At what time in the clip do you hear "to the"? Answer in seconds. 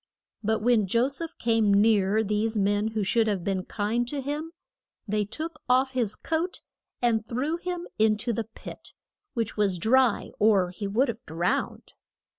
8.17-8.45